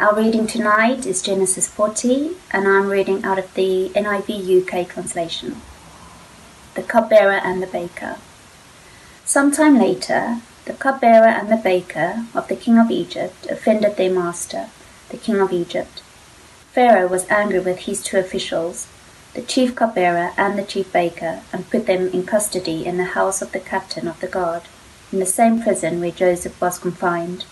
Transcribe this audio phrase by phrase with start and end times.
[0.00, 5.60] Our reading tonight is Genesis 40, and I'm reading out of the NIV UK translation.
[6.74, 8.18] The cupbearer and the baker.
[9.24, 14.70] Sometime later, the cupbearer and the baker of the king of Egypt offended their master,
[15.08, 16.00] the king of Egypt.
[16.70, 18.86] Pharaoh was angry with his two officials,
[19.34, 23.42] the chief cupbearer and the chief baker, and put them in custody in the house
[23.42, 24.62] of the captain of the guard,
[25.10, 27.46] in the same prison where Joseph was confined.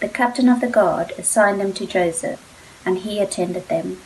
[0.00, 2.40] The captain of the guard assigned them to Joseph,
[2.86, 3.98] and he attended them.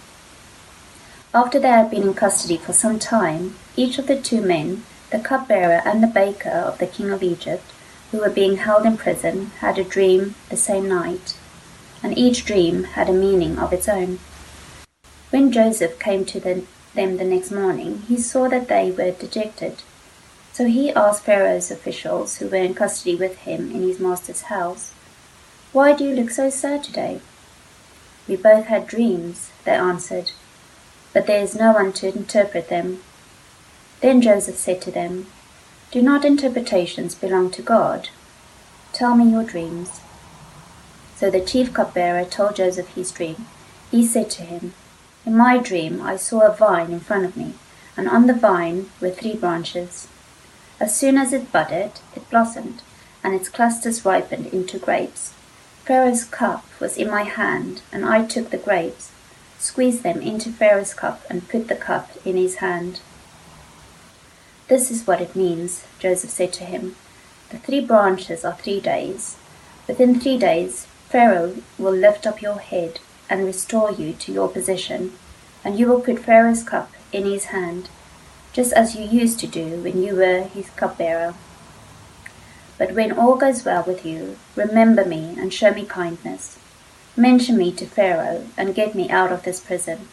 [1.35, 5.19] After they had been in custody for some time, each of the two men, the
[5.19, 7.65] cupbearer and the baker of the king of Egypt,
[8.11, 11.37] who were being held in prison, had a dream the same night,
[12.03, 14.19] and each dream had a meaning of its own.
[15.31, 19.83] When Joseph came to the, them the next morning, he saw that they were dejected.
[20.53, 24.93] So he asked Pharaoh's officials, who were in custody with him in his master's house,
[25.73, 27.21] why do you look so sad today?
[28.29, 30.33] We both had dreams, they answered,
[31.15, 33.03] but there is no one to interpret them.
[34.03, 35.29] Then Joseph said to them,
[35.91, 38.11] Do not interpretations belong to God?
[38.93, 40.03] Tell me your dreams.
[41.17, 43.47] So the chief cupbearer told Joseph his dream.
[43.91, 44.75] He said to him,
[45.25, 47.55] In my dream I saw a vine in front of me,
[47.97, 50.07] and on the vine were three branches.
[50.79, 52.83] As soon as it budded, it blossomed,
[53.25, 55.33] and its clusters ripened into grapes.
[55.93, 59.13] Pharaoh's cup was in my hand, and I took the grapes,
[59.59, 63.01] squeezed them into Pharaoh's cup, and put the cup in his hand.
[64.69, 66.97] This is what it means, Joseph said to him.
[67.51, 69.37] The three branches are three days.
[69.87, 75.13] Within three days, Pharaoh will lift up your head and restore you to your position,
[75.63, 77.91] and you will put Pharaoh's cup in his hand,
[78.55, 81.35] just as you used to do when you were his cupbearer.
[82.83, 86.59] But when all goes well with you, remember me and show me kindness.
[87.17, 90.09] Mention me to Pharaoh and get me out of this prison.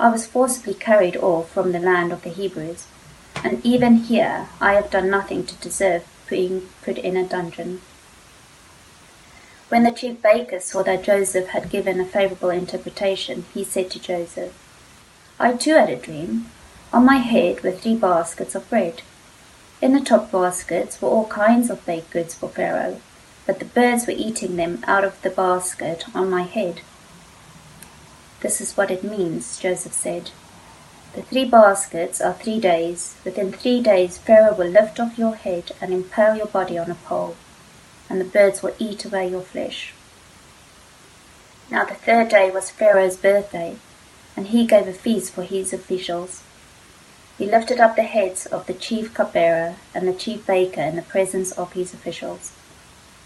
[0.00, 2.88] I was forcibly carried off from the land of the Hebrews,
[3.44, 7.80] and even here I have done nothing to deserve being put in a dungeon.
[9.68, 14.00] When the chief baker saw that Joseph had given a favorable interpretation, he said to
[14.00, 14.52] Joseph,
[15.38, 16.46] I too had a dream.
[16.92, 19.02] On my head were three baskets of bread.
[19.80, 23.00] In the top baskets were all kinds of baked goods for Pharaoh,
[23.46, 26.82] but the birds were eating them out of the basket on my head.
[28.40, 30.32] This is what it means, Joseph said.
[31.14, 33.16] The three baskets are three days.
[33.24, 36.94] Within three days, Pharaoh will lift off your head and impale your body on a
[36.94, 37.36] pole,
[38.10, 39.94] and the birds will eat away your flesh.
[41.70, 43.76] Now the third day was Pharaoh's birthday,
[44.36, 46.42] and he gave a feast for his officials.
[47.40, 51.00] He lifted up the heads of the chief cupbearer and the chief baker in the
[51.00, 52.52] presence of his officials.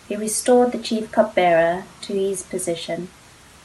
[0.07, 3.09] He restored the chief cupbearer to his position,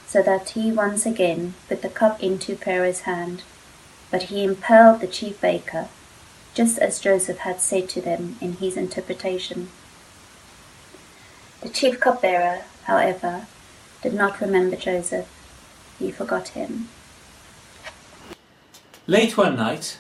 [0.08, 3.44] so that he once again put the cup into Pharaoh's hand.
[4.10, 5.88] But he impaled the chief baker,
[6.56, 9.70] just as Joseph had said to them in his interpretation.
[11.62, 13.46] The chief cupbearer, however,
[14.02, 15.28] did not remember Joseph.
[16.00, 16.90] He forgot him.
[19.06, 20.00] Late one night,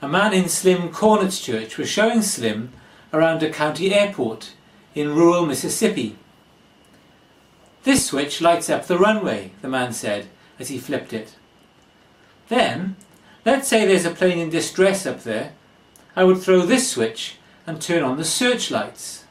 [0.00, 2.72] a man in Slim Cornett's church was showing Slim
[3.12, 4.52] around a county airport
[4.94, 6.16] in rural Mississippi.
[7.82, 10.26] This switch lights up the runway, the man said
[10.58, 11.34] as he flipped it.
[12.48, 12.96] Then,
[13.44, 15.52] let's say there's a plane in distress up there.
[16.14, 17.36] I would throw this switch
[17.66, 19.24] and turn on the searchlights.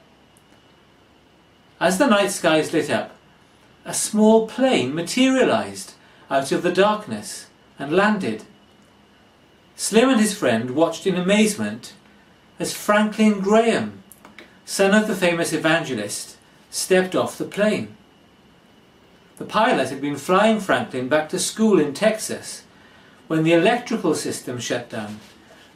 [1.80, 3.16] As the night skies lit up,
[3.86, 5.94] a small plane materialized
[6.30, 7.48] out of the darkness
[7.80, 8.44] and landed
[9.80, 11.94] Slim and his friend watched in amazement
[12.60, 14.02] as Franklin Graham,
[14.66, 16.36] son of the famous evangelist,
[16.72, 17.96] stepped off the plane.
[19.38, 22.64] The pilot had been flying Franklin back to school in Texas
[23.28, 25.20] when the electrical system shut down,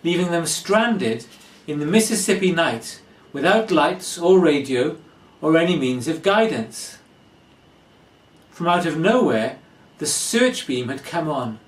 [0.04, 1.28] leaving them stranded
[1.68, 3.02] in the Mississippi night
[3.32, 4.98] without lights or radio
[5.42, 6.98] or any means of guidance.
[8.50, 9.60] From out of nowhere,
[10.00, 11.60] the search beam had come on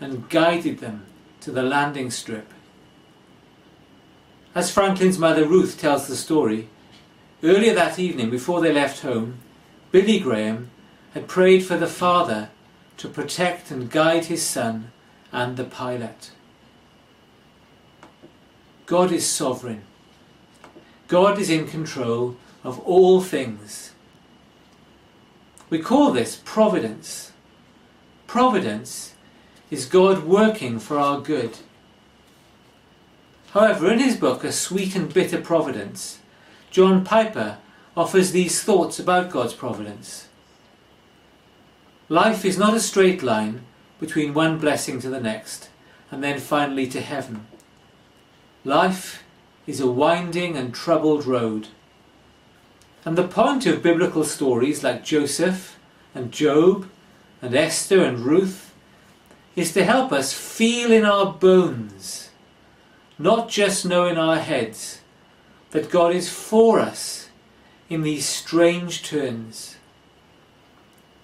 [0.00, 1.06] and guided them
[1.42, 2.48] to the landing strip.
[4.54, 6.68] As Franklin's mother Ruth tells the story,
[7.42, 9.38] earlier that evening before they left home,
[9.90, 10.70] Billy Graham
[11.14, 12.50] had prayed for the Father
[12.98, 14.92] to protect and guide his son
[15.32, 16.30] and the pilot.
[18.86, 19.82] God is sovereign.
[21.08, 23.92] God is in control of all things.
[25.70, 27.32] We call this providence.
[28.26, 29.14] Providence
[29.72, 31.56] is God working for our good.
[33.52, 36.18] However, in his book A Sweet and Bitter Providence,
[36.70, 37.56] John Piper
[37.96, 40.28] offers these thoughts about God's providence.
[42.10, 43.62] Life is not a straight line
[43.98, 45.70] between one blessing to the next
[46.10, 47.46] and then finally to heaven.
[48.66, 49.24] Life
[49.66, 51.68] is a winding and troubled road.
[53.06, 55.78] And the point of biblical stories like Joseph
[56.14, 56.90] and Job
[57.40, 58.71] and Esther and Ruth
[59.54, 62.30] is to help us feel in our bones,
[63.18, 65.00] not just know in our heads,
[65.72, 67.28] that God is for us
[67.88, 69.76] in these strange turns.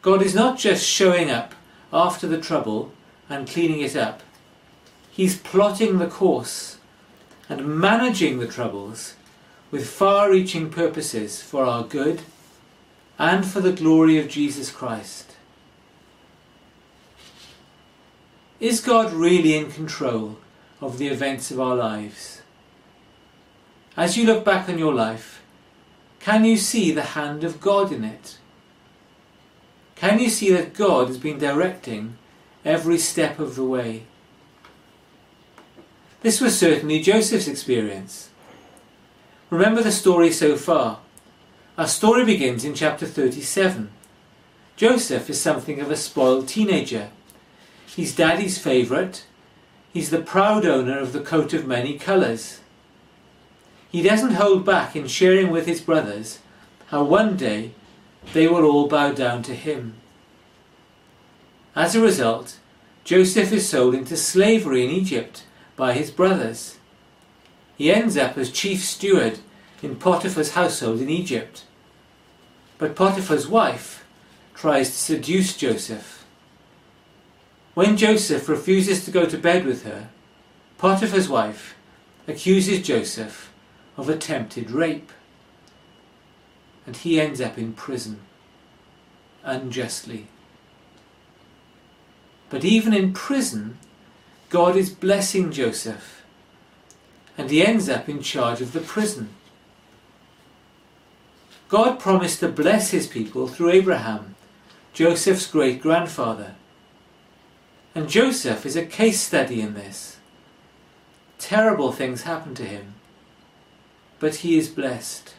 [0.03, 1.55] God is not just showing up
[1.93, 2.93] after the trouble
[3.29, 4.23] and cleaning it up.
[5.11, 6.79] He's plotting the course
[7.49, 9.15] and managing the troubles
[9.71, 12.23] with far reaching purposes for our good
[13.19, 15.28] and for the glory of Jesus Christ.
[18.61, 20.39] Is God really in control
[20.81, 22.43] of the events of our lives?
[23.97, 25.43] As you look back on your life,
[26.19, 28.39] can you see the hand of God in it?
[29.95, 32.17] Can you see that God has been directing
[32.65, 34.05] every step of the way?
[36.23, 38.31] This was certainly Joseph's experience.
[39.51, 40.99] Remember the story so far.
[41.77, 43.91] Our story begins in chapter 37.
[44.77, 47.11] Joseph is something of a spoiled teenager.
[47.97, 49.25] He's daddy's favourite.
[49.93, 52.61] He's the proud owner of the coat of many colours.
[53.91, 56.41] He doesn't hold back in sharing with his brothers
[56.89, 57.73] how one day
[58.33, 59.95] they will all bow down to him.
[61.75, 62.59] As a result,
[63.05, 65.45] Joseph is sold into slavery in Egypt
[65.77, 66.77] by his brothers.
[67.77, 69.39] He ends up as chief steward
[69.83, 71.65] in Potiphar's household in Egypt.
[72.77, 74.05] But Potiphar's wife
[74.55, 76.18] tries to seduce Joseph.
[77.79, 80.09] When Joseph refuses to go to bed with her,
[80.79, 81.77] Potiphar's wife
[82.27, 83.53] accuses Joseph
[83.97, 85.13] of attempted rape
[86.85, 88.19] and he ends up in prison
[89.45, 90.27] unjustly.
[92.51, 93.79] But even in prison,
[94.49, 96.25] God is blessing Joseph,
[97.37, 99.29] and he ends up in charge of the prison.
[101.69, 104.35] God promised to bless his people through Abraham,
[104.93, 106.57] Joseph's great grandfather.
[107.95, 110.19] And Joseph is a case study in this.
[111.39, 112.95] Terrible things happen to him,
[114.19, 115.35] but he is blessed.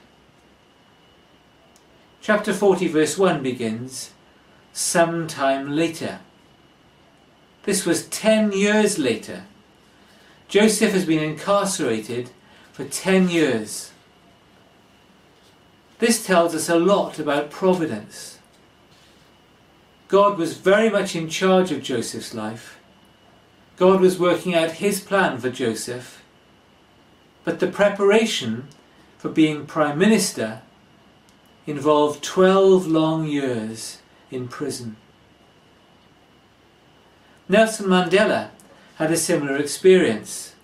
[2.21, 4.11] Chapter 40, verse 1 begins
[4.73, 6.19] Some time later.
[7.63, 9.43] This was ten years later.
[10.47, 12.31] Joseph has been incarcerated
[12.71, 13.91] for ten years.
[15.99, 18.38] This tells us a lot about providence.
[20.09, 22.79] God was very much in charge of Joseph's life.
[23.77, 26.23] God was working out his plan for Joseph.
[27.43, 28.67] But the preparation
[29.19, 30.63] for being Prime Minister
[31.67, 33.99] involved 12 long years
[34.31, 34.97] in prison.
[37.47, 38.49] Nelson Mandela
[38.95, 40.55] had a similar experience.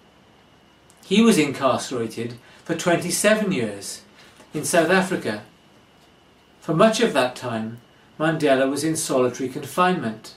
[1.05, 4.01] He was incarcerated for 27 years
[4.55, 5.43] in South Africa.
[6.61, 7.79] For much of that time,
[8.19, 10.35] Mandela was in solitary confinement.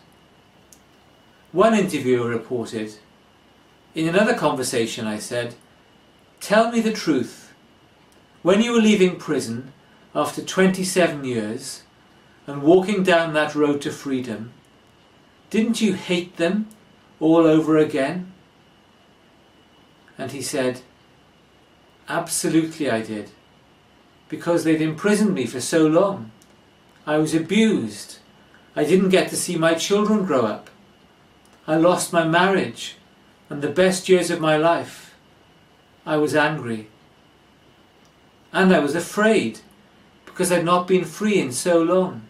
[1.52, 2.94] One interviewer reported,
[3.94, 5.54] In another conversation, I said,
[6.40, 7.54] Tell me the truth.
[8.42, 9.72] When you were leaving prison,
[10.14, 11.82] after 27 years
[12.46, 14.52] and walking down that road to freedom,
[15.50, 16.68] didn't you hate them
[17.20, 18.32] all over again?
[20.16, 20.80] And he said,
[22.08, 23.30] Absolutely I did,
[24.28, 26.32] because they'd imprisoned me for so long.
[27.08, 28.18] I was abused.
[28.76, 30.68] I didn't get to see my children grow up.
[31.66, 32.96] I lost my marriage
[33.48, 35.14] and the best years of my life.
[36.04, 36.88] I was angry.
[38.52, 39.60] And I was afraid
[40.26, 42.28] because I'd not been free in so long.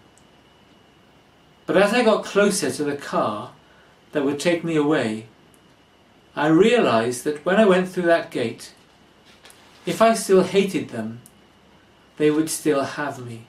[1.67, 3.55] But as I got closer to the car
[4.13, 5.27] that would take me away,
[6.37, 8.75] I realized that when I went through that gate,
[9.85, 11.21] if I still hated them,
[12.17, 13.48] they would still have me.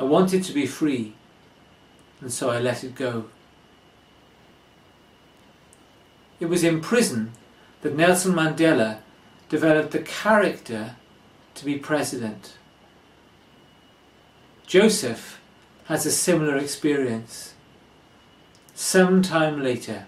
[0.00, 1.12] I wanted to be free,
[2.22, 3.26] and so I let it go.
[6.40, 7.32] It was in prison
[7.82, 9.00] that Nelson Mandela
[9.50, 10.96] developed the character
[11.54, 12.54] to be president.
[14.66, 15.38] Joseph
[15.84, 17.52] has a similar experience.
[18.74, 20.06] Some time later,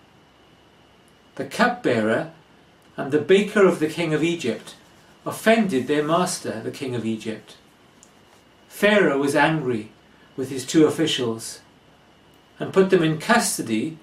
[1.34, 2.32] the cupbearer
[2.96, 4.74] and the baker of the king of Egypt
[5.26, 7.56] offended their master, the king of Egypt.
[8.72, 9.92] Pharaoh was angry
[10.34, 11.60] with his two officials
[12.58, 13.98] and put them in custody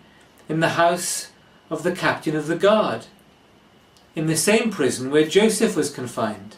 [0.48, 1.32] in the house
[1.72, 3.08] of the captain of the guard,
[4.16, 6.56] in the same prison where Joseph was confined.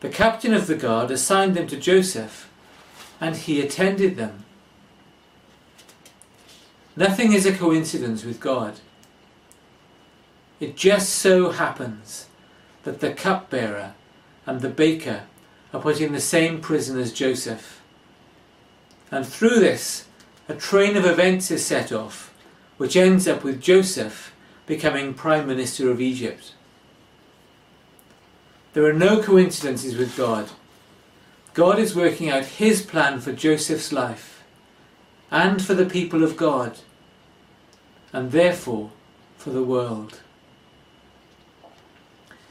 [0.00, 2.48] The captain of the guard assigned them to Joseph,
[3.20, 4.44] and he attended them.
[6.94, 8.80] Nothing is a coincidence with God.
[10.60, 12.28] It just so happens
[12.84, 13.94] that the cupbearer
[14.46, 15.24] and the baker
[15.72, 17.80] are put in the same prison as Joseph.
[19.10, 20.06] And through this,
[20.48, 22.34] a train of events is set off,
[22.76, 24.34] which ends up with Joseph
[24.66, 26.54] becoming Prime Minister of Egypt.
[28.72, 30.50] There are no coincidences with God.
[31.54, 34.44] God is working out His plan for Joseph's life
[35.30, 36.78] and for the people of God,
[38.12, 38.90] and therefore
[39.36, 40.20] for the world.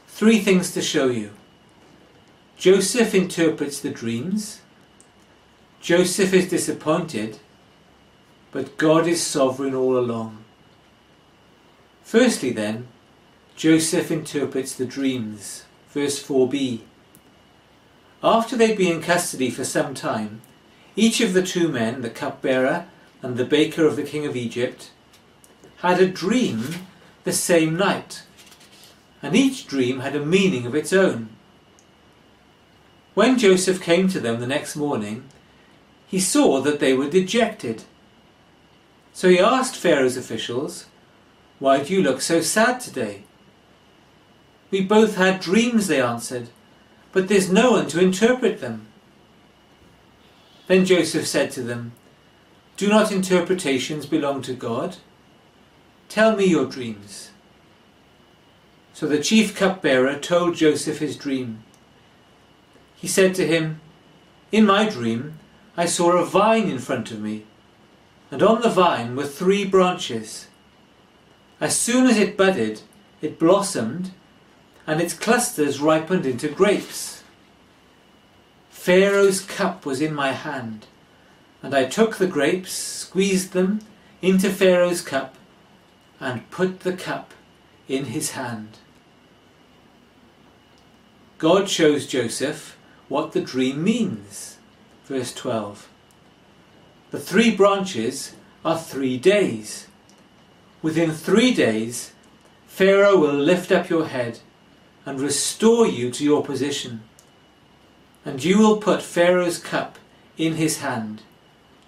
[0.08, 1.30] Three things to show you.
[2.60, 4.60] Joseph interprets the dreams.
[5.80, 7.38] Joseph is disappointed,
[8.52, 10.44] but God is sovereign all along.
[12.02, 12.88] Firstly, then,
[13.56, 15.64] Joseph interprets the dreams.
[15.88, 16.80] Verse 4b.
[18.22, 20.42] After they'd been in custody for some time,
[20.94, 22.84] each of the two men, the cupbearer
[23.22, 24.90] and the baker of the king of Egypt,
[25.78, 26.74] had a dream
[27.24, 28.24] the same night
[29.22, 31.30] and each dream had a meaning of its own.
[33.14, 35.24] When Joseph came to them the next morning,
[36.06, 37.84] he saw that they were dejected.
[39.12, 40.86] So he asked Pharaoh's officials,
[41.58, 43.24] Why do you look so sad today?
[44.70, 46.48] We both had dreams, they answered,
[47.12, 48.86] but there's no one to interpret them.
[50.68, 51.92] Then Joseph said to them,
[52.76, 54.98] Do not interpretations belong to God?
[56.08, 57.30] Tell me your dreams.
[58.92, 61.64] So the chief cupbearer told Joseph his dream.
[63.00, 63.80] He said to him,
[64.52, 65.38] In my dream
[65.74, 67.44] I saw a vine in front of me,
[68.30, 70.48] and on the vine were three branches.
[71.62, 72.82] As soon as it budded,
[73.22, 74.10] it blossomed,
[74.86, 77.22] and its clusters ripened into grapes.
[78.68, 80.86] Pharaoh's cup was in my hand,
[81.62, 83.80] and I took the grapes, squeezed them
[84.20, 85.36] into Pharaoh's cup,
[86.18, 87.32] and put the cup
[87.88, 88.76] in his hand.
[91.38, 92.76] God shows Joseph
[93.10, 94.56] what the dream means.
[95.04, 95.88] Verse 12.
[97.10, 99.88] The three branches are three days.
[100.80, 102.12] Within three days,
[102.68, 104.38] Pharaoh will lift up your head
[105.04, 107.02] and restore you to your position.
[108.24, 109.98] And you will put Pharaoh's cup
[110.38, 111.22] in his hand,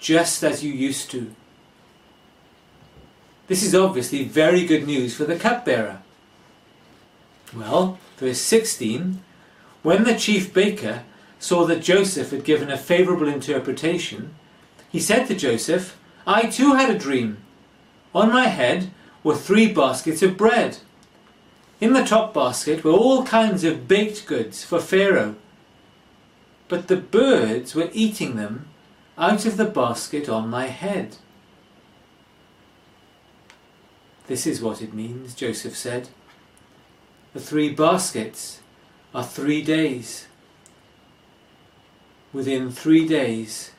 [0.00, 1.34] just as you used to.
[3.46, 6.02] This is obviously very good news for the cupbearer.
[7.54, 9.22] Well, verse 16
[9.82, 11.02] when the chief baker
[11.42, 14.32] saw that Joseph had given a favourable interpretation,
[14.88, 17.38] he said to Joseph, I too had a dream.
[18.14, 18.92] On my head
[19.24, 20.78] were three baskets of bread.
[21.80, 25.34] In the top basket were all kinds of baked goods for Pharaoh.
[26.68, 28.68] But the birds were eating them
[29.18, 31.16] out of the basket on my head.
[34.28, 36.08] This is what it means, Joseph said.
[37.32, 38.60] The three baskets
[39.12, 40.28] are three days.
[42.32, 43.72] Within three days,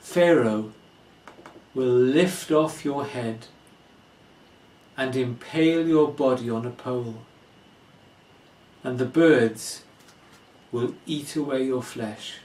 [0.00, 0.72] Pharaoh
[1.74, 3.46] will lift off your head
[4.96, 7.18] and impale your body on a pole,
[8.82, 9.84] and the birds
[10.72, 12.38] will eat away your flesh.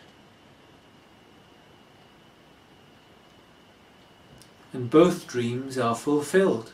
[4.72, 6.74] And both dreams are fulfilled,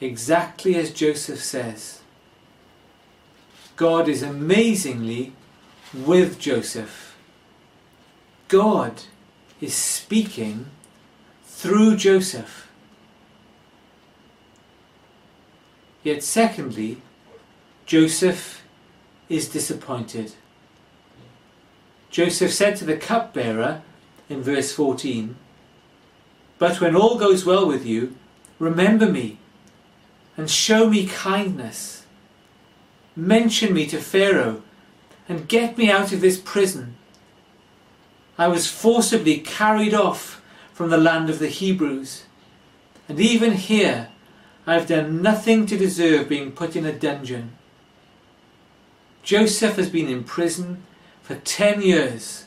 [0.00, 2.00] exactly as Joseph says.
[3.74, 5.32] God is amazingly
[5.92, 7.09] with Joseph.
[8.50, 9.04] God
[9.62, 10.66] is speaking
[11.44, 12.68] through Joseph.
[16.02, 17.00] Yet, secondly,
[17.86, 18.62] Joseph
[19.30, 20.34] is disappointed.
[22.10, 23.80] Joseph said to the cupbearer
[24.28, 25.36] in verse 14,
[26.58, 28.14] But when all goes well with you,
[28.58, 29.38] remember me
[30.36, 32.00] and show me kindness
[33.16, 34.62] Mention me to Pharaoh
[35.28, 36.96] and get me out of this prison.
[38.40, 40.40] I was forcibly carried off
[40.72, 42.24] from the land of the Hebrews,
[43.06, 44.08] and even here
[44.66, 47.52] I have done nothing to deserve being put in a dungeon.
[49.22, 50.82] Joseph has been in prison
[51.20, 52.46] for ten years.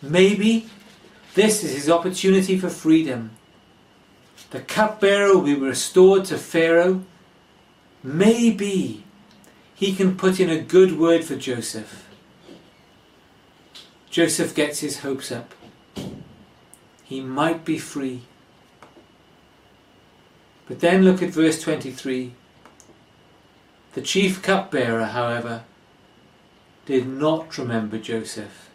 [0.00, 0.70] Maybe
[1.34, 3.32] this is his opportunity for freedom.
[4.50, 7.02] The cupbearer will be restored to Pharaoh.
[8.04, 9.02] Maybe
[9.74, 12.08] he can put in a good word for Joseph.
[14.14, 15.56] Joseph gets his hopes up.
[17.02, 18.22] He might be free.
[20.68, 22.32] But then look at verse 23.
[23.94, 25.64] The chief cupbearer, however,
[26.86, 28.70] did not remember Joseph.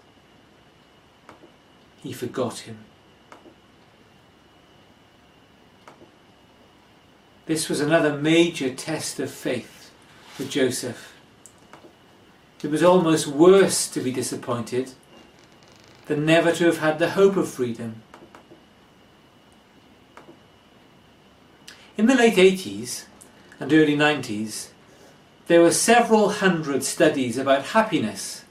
[2.04, 2.80] He forgot him.
[7.46, 9.90] this was another major test of faith
[10.34, 11.14] for Joseph.
[12.62, 14.92] It was almost worse to be disappointed
[16.10, 18.02] than never to have had the hope of freedom.
[21.96, 23.06] In the late 80s
[23.60, 24.70] and early 90s,
[25.46, 28.44] there were several hundred studies about happiness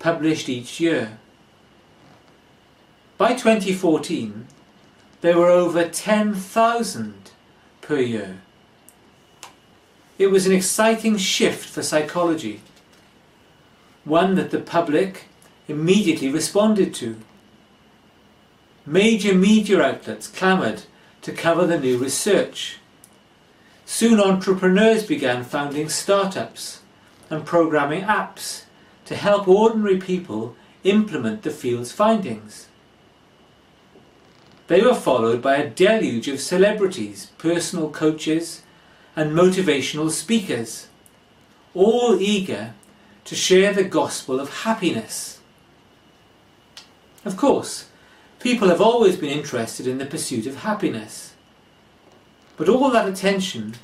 [0.00, 1.18] published each year.
[3.18, 4.48] By 2014,
[5.20, 7.30] there were over 10,000
[7.82, 8.38] per year.
[10.18, 12.62] It was an exciting shift for psychology,
[14.04, 15.28] one that the public
[15.68, 17.16] immediately responded to.
[18.84, 20.82] Major media outlets clamoured
[21.22, 22.78] to cover the new research.
[23.84, 26.80] Soon entrepreneurs began founding startups
[27.30, 28.64] and programming apps
[29.06, 30.54] to help ordinary people
[30.84, 32.68] implement the field's findings.
[34.68, 38.62] They were followed by a deluge of celebrities, personal coaches,
[39.14, 40.88] and motivational speakers,
[41.74, 42.74] all eager
[43.24, 45.35] to share the gospel of happiness.
[47.26, 47.88] Of course,
[48.38, 51.34] people have always been interested in the pursuit of happiness,
[52.56, 53.74] but all that attention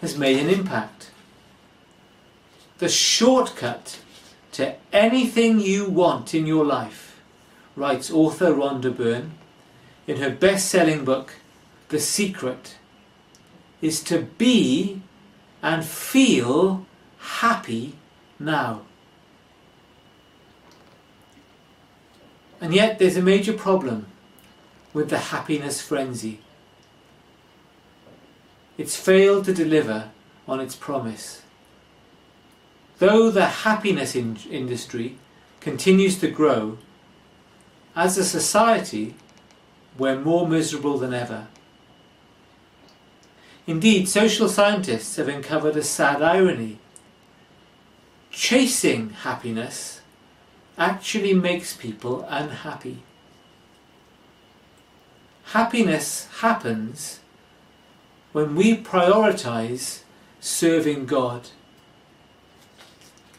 [0.00, 1.12] has made an impact.
[2.78, 4.00] The shortcut
[4.52, 7.20] to anything you want in your life,
[7.76, 9.30] writes author Rhonda Byrne,
[10.08, 11.34] in her best selling book,
[11.90, 12.78] The Secret,
[13.80, 15.02] is to be
[15.62, 16.84] and feel
[17.18, 17.94] happy
[18.40, 18.87] now.
[22.60, 24.06] And yet there's a major problem
[24.92, 26.40] with the happiness frenzy.
[28.76, 30.10] It's failed to deliver
[30.46, 31.42] on its promise.
[32.98, 35.18] Though the happiness in industry
[35.60, 36.78] continues to grow,
[37.94, 39.14] as a society,
[39.96, 41.48] we're more miserable than ever.
[43.66, 46.78] Indeed, social scientists have uncovered a sad irony.
[48.30, 49.97] Chasing happiness
[50.78, 53.02] actually makes people unhappy.
[55.46, 57.20] Happiness happens
[58.32, 60.02] when we prioritize
[60.40, 61.48] serving God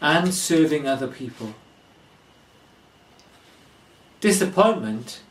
[0.02, 1.54] and serving other people.
[4.20, 5.22] Disappointment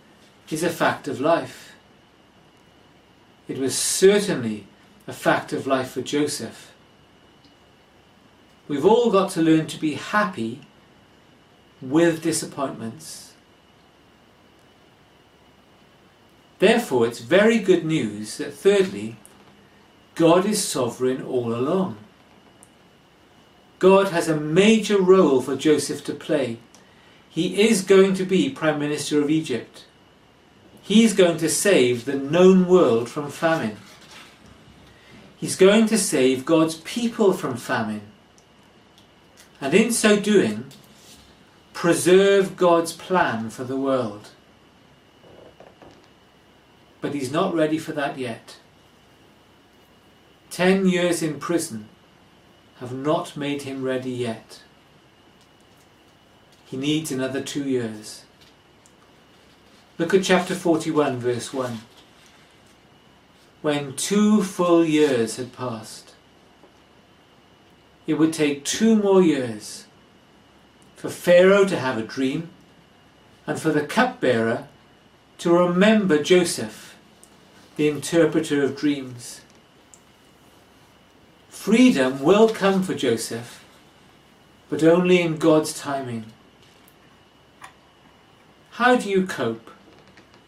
[0.50, 1.72] is a fact of life.
[3.48, 4.66] It was certainly
[5.06, 6.72] a fact of life for Joseph.
[8.66, 10.60] We've all got to learn to be happy
[11.80, 13.32] with disappointments.
[16.58, 19.16] Therefore, it's very good news that, thirdly,
[20.14, 21.98] God is sovereign all along.
[23.78, 26.58] God has a major role for Joseph to play.
[27.28, 29.84] He is going to be Prime Minister of Egypt.
[30.82, 33.76] He's going to save the known world from famine.
[35.36, 38.00] He's going to save God's people from famine.
[39.60, 40.64] And in so doing,
[41.78, 44.30] preserve God's plan for the world.
[47.00, 48.56] But he's not ready for that yet.
[50.50, 51.88] Ten years in prison
[52.80, 54.60] have not made him ready yet.
[56.66, 58.24] He needs another two years.
[59.98, 61.78] Look at chapter 41, verse 1.
[63.62, 66.16] When two full years had passed,
[68.08, 69.84] it would take two more years
[70.98, 72.50] for Pharaoh to have a dream
[73.46, 74.68] and for the cupbearer
[75.38, 76.96] to remember Joseph,
[77.76, 79.40] the interpreter of dreams.
[81.48, 83.64] Freedom will come for Joseph,
[84.68, 86.26] but only in God's timing.
[88.72, 89.70] How do you cope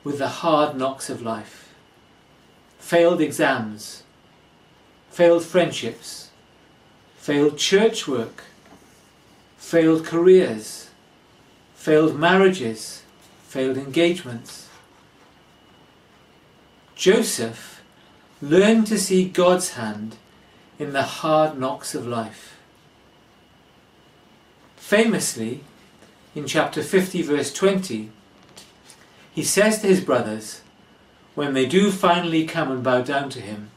[0.03, 1.75] with the hard knocks of life.
[2.79, 4.03] Failed exams,
[5.11, 6.31] failed friendships,
[7.17, 8.45] failed church work,
[9.61, 10.91] failed careers,
[11.75, 13.05] failed marriages,
[13.47, 14.69] failed engagements.
[16.97, 17.81] Joseph
[18.43, 20.17] learned to see God's hand
[20.79, 22.57] in the hard knocks of life.
[24.77, 25.61] Famously,
[26.35, 28.11] in chapter 50, verse 20,
[29.33, 30.63] he says to his brothers,
[31.35, 33.71] when they do finally come and bow down to him,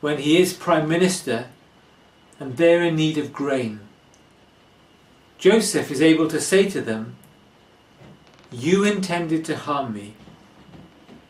[0.00, 1.48] when he is prime minister
[2.40, 3.80] and they're in need of grain,
[5.38, 7.14] Joseph is able to say to them,
[8.50, 10.14] You intended to harm me,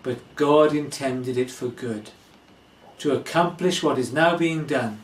[0.02, 2.10] but God intended it for good,
[2.98, 5.00] to accomplish what is now being done,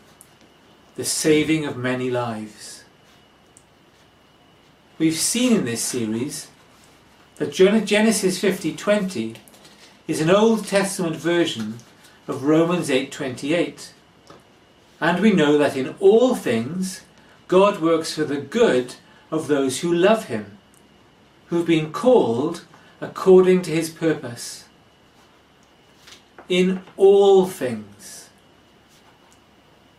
[0.96, 2.84] the saving of many lives.
[4.96, 6.48] We've seen in this series
[7.36, 9.36] that Genesis 50:20
[10.08, 11.78] is an Old Testament version
[12.26, 13.92] of Romans 8:28.
[14.98, 17.02] And we know that in all things
[17.48, 18.96] God works for the good
[19.30, 20.58] of those who love him,
[21.46, 22.64] who've been called
[23.00, 24.64] according to his purpose.
[26.48, 28.28] In all things,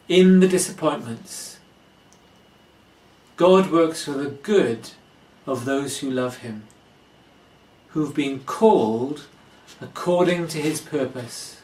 [0.07, 1.59] in the disappointments,
[3.35, 4.91] God works for the good
[5.45, 6.63] of those who love him,
[7.89, 9.25] who've been called
[9.81, 11.61] according to his purpose.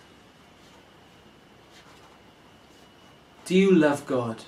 [3.45, 4.43] Do you love God?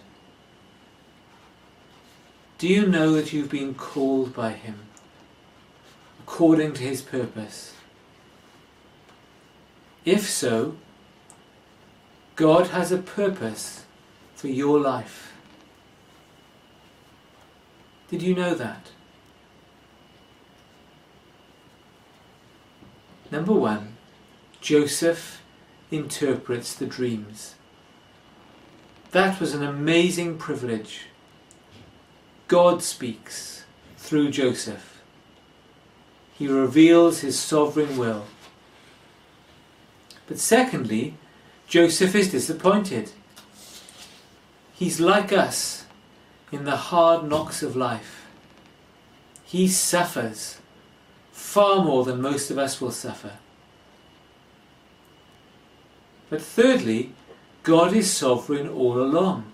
[2.63, 4.85] Do you know that you've been called by him
[6.21, 7.73] according to his purpose?
[10.05, 10.77] If so,
[12.37, 13.83] God has a purpose
[14.33, 15.33] for your life.
[18.07, 18.91] Did you know that?
[23.29, 23.97] Number one,
[24.61, 25.41] Joseph
[25.91, 27.55] interprets the dreams.
[29.11, 31.07] That was an amazing privilege.
[32.53, 33.65] God speaks
[33.97, 35.01] through Joseph.
[36.35, 38.25] He reveals his sovereign will.
[40.27, 41.15] But secondly,
[41.65, 43.11] Joseph is disappointed.
[44.71, 45.87] He's like us
[46.51, 48.27] in the hard knocks of life.
[49.43, 50.59] He suffers
[51.31, 53.39] far more than most of us will suffer.
[56.29, 57.13] But thirdly,
[57.63, 59.52] God is sovereign all along.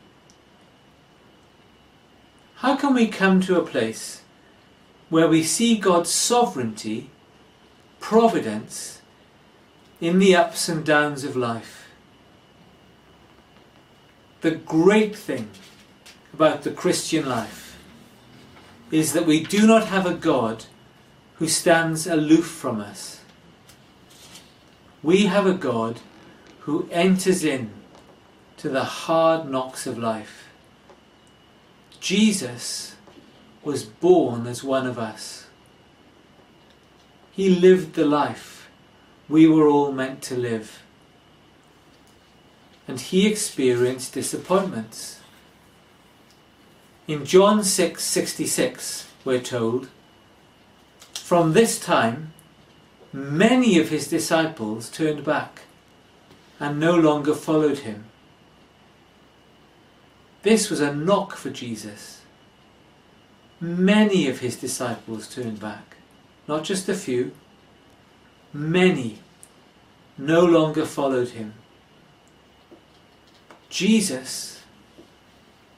[2.60, 4.22] How can we come to a place
[5.08, 7.10] where we see God's sovereignty,
[8.02, 9.02] providence,
[10.02, 11.88] in the ups and downs of life?
[14.41, 15.52] The great thing
[16.34, 17.80] about the Christian life
[18.91, 20.65] is that we do not have a God
[21.36, 23.22] who stands aloof from us.
[25.02, 26.02] We have a God
[26.62, 27.72] who enters in
[28.58, 30.49] to the hard knocks of life.
[32.00, 32.96] Jesus
[33.64, 35.48] was born as one of us.
[37.32, 38.70] He lived the life
[39.28, 40.82] we were all meant to live.
[42.88, 45.20] And he experienced disappointments.
[47.08, 49.90] In John 6:66 we're told
[51.30, 52.34] from this time,
[53.14, 55.62] many of his disciples turned back
[56.60, 58.09] and no longer followed him.
[60.41, 62.21] This was a knock for Jesus.
[63.60, 65.97] Many of his disciples turned back,
[66.47, 67.34] not just a few,
[68.54, 69.19] many
[70.17, 71.54] no longer followed him.
[73.69, 74.62] Jesus,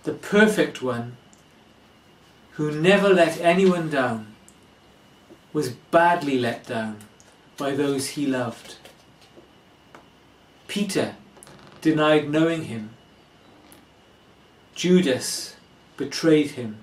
[0.03, 1.17] the perfect one,
[2.51, 4.35] who never let anyone down,
[5.53, 6.99] was badly let down
[7.57, 8.75] by those he loved.
[10.67, 11.15] Peter
[11.81, 12.91] denied knowing him.
[14.81, 15.55] Judas
[15.95, 16.77] betrayed him.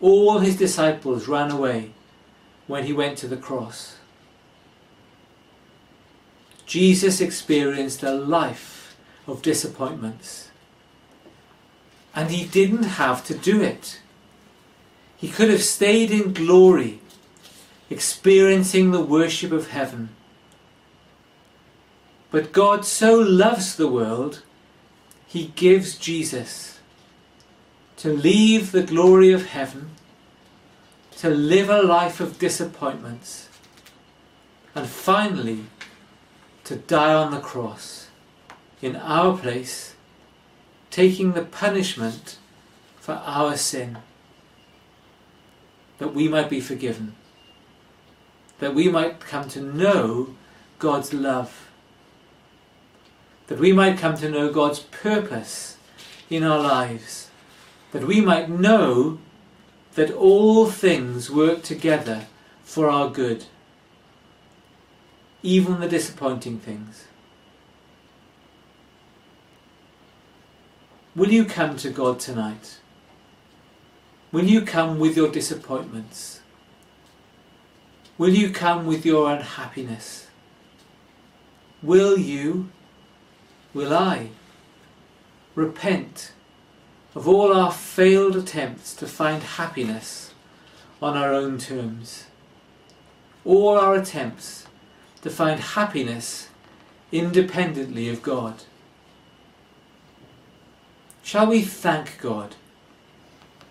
[0.00, 1.94] All his disciples ran away
[2.68, 3.96] when he went to the cross.
[6.64, 10.52] Jesus experienced a life of disappointments.
[12.14, 13.98] And he didn't have to do it.
[15.16, 17.00] He could have stayed in glory,
[17.90, 20.10] experiencing the worship of heaven.
[22.30, 24.44] But God so loves the world,
[25.26, 26.78] He gives Jesus
[27.98, 29.90] to leave the glory of heaven,
[31.18, 33.48] to live a life of disappointments,
[34.74, 35.64] and finally
[36.64, 38.08] to die on the cross
[38.82, 39.94] in our place,
[40.90, 42.38] taking the punishment
[43.00, 43.98] for our sin
[45.98, 47.14] that we might be forgiven,
[48.58, 50.34] that we might come to know
[50.78, 51.65] God's love,
[53.46, 55.76] that we might come to know God's purpose
[56.28, 57.30] in our lives,
[57.92, 59.18] that we might know
[59.94, 62.26] that all things work together
[62.62, 63.44] for our good,
[65.42, 67.04] even the disappointing things.
[71.14, 72.78] Will you come to God tonight?
[74.32, 76.40] Will you come with your disappointments?
[78.18, 80.26] Will you come with your unhappiness?
[81.82, 82.70] Will you,
[83.76, 84.30] will I,
[85.54, 86.32] repent
[87.14, 90.34] of all our failed attempts to find happiness
[91.00, 92.24] on our own terms?
[93.44, 94.66] All our attempts
[95.22, 96.48] to find happiness
[97.12, 98.64] independently of God?
[101.22, 102.56] Shall we thank God?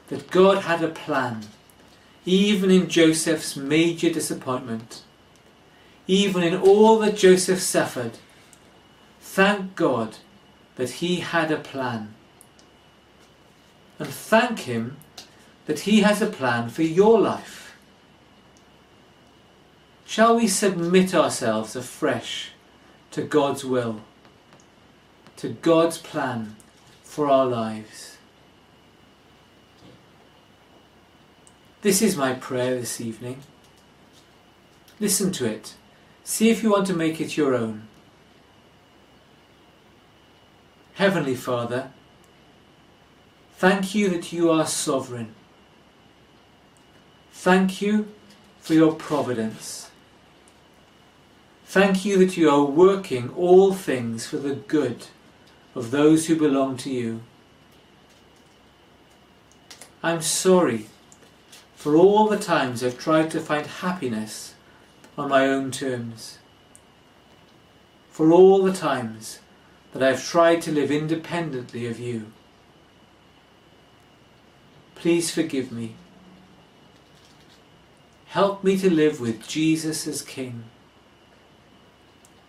[0.07, 1.41] that God had a plan,
[2.25, 5.01] even in Joseph's major disappointment,
[6.07, 8.19] even in all that Joseph suffered
[9.25, 10.15] Thank God
[10.75, 12.13] that He had a plan.
[13.99, 14.95] And thank Him
[15.65, 17.75] that He has a plan for your life.
[20.05, 22.51] Shall we submit ourselves afresh
[23.11, 24.01] to God's will,
[25.37, 26.55] to God's plan
[27.03, 28.17] for our lives?
[31.81, 33.41] This is my prayer this evening.
[34.99, 35.73] Listen to it.
[36.23, 37.87] See if you want to make it your own.
[40.95, 41.91] Heavenly Father,
[43.57, 45.35] thank you that you are sovereign.
[47.33, 48.07] Thank you
[48.61, 49.91] for your providence.
[51.65, 55.07] Thank you that you are working all things for the good
[55.75, 57.21] of those who belong to you.
[60.01, 60.87] I'm sorry
[61.75, 64.53] for all the times I've tried to find happiness
[65.17, 66.37] on my own terms.
[68.11, 69.39] For all the times
[69.95, 72.25] that I have tried to live independently of you.
[74.93, 75.95] Please forgive me.
[78.25, 80.65] Help me to live with Jesus as King.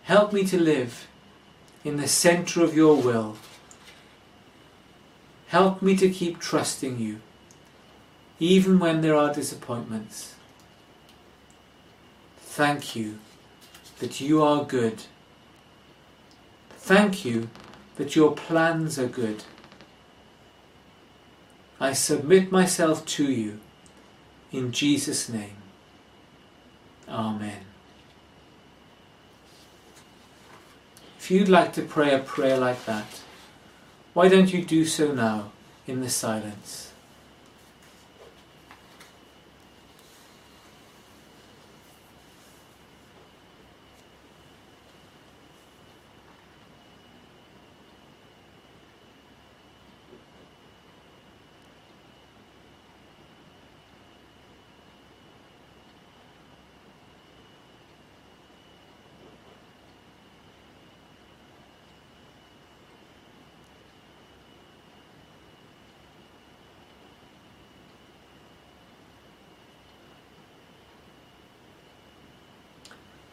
[0.03, 1.07] Help me to live
[1.85, 3.37] in the centre of your will.
[5.47, 7.21] Help me to keep trusting you,
[8.41, 10.35] even when there are disappointments.
[12.39, 13.19] Thank you
[13.99, 15.03] that you are good.
[16.87, 17.49] Thank you
[17.97, 19.43] that your plans are good.
[21.81, 23.59] I submit myself to you
[24.53, 25.57] in Jesus' name.
[27.09, 27.65] Amen.
[31.19, 33.19] If you'd like to pray a prayer like that,
[34.13, 35.51] why don't you do so now
[35.87, 36.93] in the silence?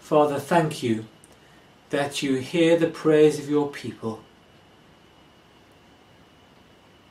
[0.04, 1.06] Father, thank you
[1.88, 4.20] that you hear the prayers of your people.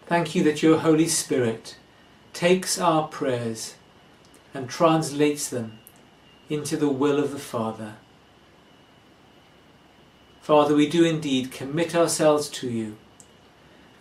[0.05, 1.77] Thank you that your Holy Spirit
[2.33, 3.73] takes our prayers
[4.53, 5.79] and translates them
[6.49, 7.95] into the will of the Father.
[10.43, 12.97] Father, we do indeed commit ourselves to you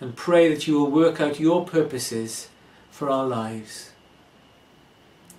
[0.02, 2.50] and pray that you will work out your purposes
[2.90, 3.92] for our lives.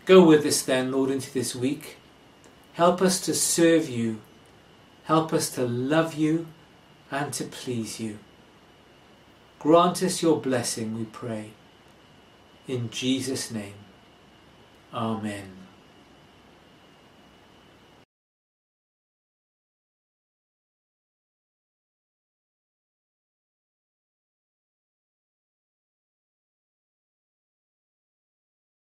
[0.05, 1.97] Go with us then, Lord, into this week.
[2.73, 4.19] Help us to serve you.
[5.03, 6.47] Help us to love you
[7.12, 8.17] and to please you.
[9.59, 11.51] Grant us your blessing, we pray.
[12.67, 13.75] In Jesus' name.
[14.93, 15.62] Amen.